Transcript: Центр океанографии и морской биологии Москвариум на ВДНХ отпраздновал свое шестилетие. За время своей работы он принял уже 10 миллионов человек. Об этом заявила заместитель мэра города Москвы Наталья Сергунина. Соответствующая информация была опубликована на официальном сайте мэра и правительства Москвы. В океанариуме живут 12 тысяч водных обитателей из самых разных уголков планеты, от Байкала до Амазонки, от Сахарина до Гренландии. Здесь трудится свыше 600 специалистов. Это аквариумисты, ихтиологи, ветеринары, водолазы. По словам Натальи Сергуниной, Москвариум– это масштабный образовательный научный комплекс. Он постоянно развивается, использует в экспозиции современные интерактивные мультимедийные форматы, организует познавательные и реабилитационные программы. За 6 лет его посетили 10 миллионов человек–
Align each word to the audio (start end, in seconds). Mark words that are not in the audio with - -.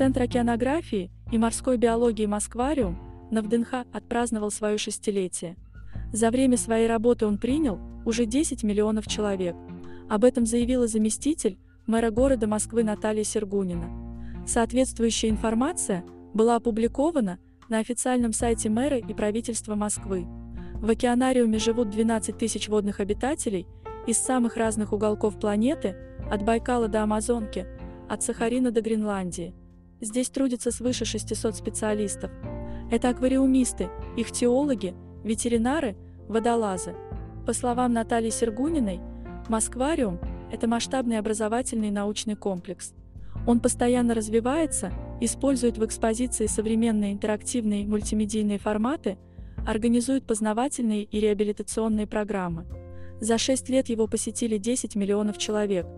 Центр 0.00 0.22
океанографии 0.22 1.10
и 1.30 1.36
морской 1.36 1.76
биологии 1.76 2.24
Москвариум 2.24 2.98
на 3.30 3.42
ВДНХ 3.42 3.84
отпраздновал 3.92 4.50
свое 4.50 4.78
шестилетие. 4.78 5.58
За 6.10 6.30
время 6.30 6.56
своей 6.56 6.88
работы 6.88 7.26
он 7.26 7.36
принял 7.36 7.78
уже 8.06 8.24
10 8.24 8.62
миллионов 8.62 9.06
человек. 9.06 9.54
Об 10.08 10.24
этом 10.24 10.46
заявила 10.46 10.86
заместитель 10.86 11.58
мэра 11.86 12.10
города 12.10 12.46
Москвы 12.46 12.82
Наталья 12.82 13.24
Сергунина. 13.24 14.46
Соответствующая 14.46 15.28
информация 15.28 16.02
была 16.32 16.56
опубликована 16.56 17.38
на 17.68 17.76
официальном 17.76 18.32
сайте 18.32 18.70
мэра 18.70 18.96
и 18.96 19.12
правительства 19.12 19.74
Москвы. 19.74 20.24
В 20.76 20.88
океанариуме 20.88 21.58
живут 21.58 21.90
12 21.90 22.38
тысяч 22.38 22.70
водных 22.70 23.00
обитателей 23.00 23.66
из 24.06 24.16
самых 24.16 24.56
разных 24.56 24.94
уголков 24.94 25.38
планеты, 25.38 25.94
от 26.30 26.42
Байкала 26.42 26.88
до 26.88 27.02
Амазонки, 27.02 27.66
от 28.08 28.22
Сахарина 28.22 28.70
до 28.70 28.80
Гренландии. 28.80 29.52
Здесь 30.00 30.30
трудится 30.30 30.70
свыше 30.70 31.04
600 31.04 31.54
специалистов. 31.54 32.30
Это 32.90 33.10
аквариумисты, 33.10 33.90
ихтиологи, 34.16 34.94
ветеринары, 35.24 35.96
водолазы. 36.26 36.94
По 37.46 37.52
словам 37.52 37.92
Натальи 37.92 38.30
Сергуниной, 38.30 39.00
Москвариум– 39.48 40.18
это 40.52 40.66
масштабный 40.66 41.18
образовательный 41.18 41.90
научный 41.90 42.34
комплекс. 42.34 42.94
Он 43.46 43.60
постоянно 43.60 44.14
развивается, 44.14 44.92
использует 45.20 45.76
в 45.76 45.84
экспозиции 45.84 46.46
современные 46.46 47.12
интерактивные 47.12 47.86
мультимедийные 47.86 48.58
форматы, 48.58 49.18
организует 49.66 50.24
познавательные 50.24 51.04
и 51.04 51.20
реабилитационные 51.20 52.06
программы. 52.06 52.64
За 53.20 53.36
6 53.36 53.68
лет 53.68 53.90
его 53.90 54.06
посетили 54.06 54.56
10 54.56 54.96
миллионов 54.96 55.36
человек– 55.36 55.86